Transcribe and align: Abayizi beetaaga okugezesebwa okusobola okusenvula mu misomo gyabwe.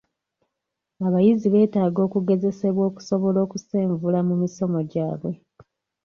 Abayizi 1.05 1.47
beetaaga 1.53 1.99
okugezesebwa 2.07 2.83
okusobola 2.89 3.37
okusenvula 3.45 4.19
mu 4.27 4.35
misomo 4.41 4.79
gyabwe. 4.91 5.31